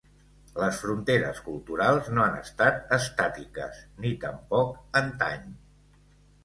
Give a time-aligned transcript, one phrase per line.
[0.61, 5.47] Les fronteres culturals no han estat estàtiques, ni tampoc antany.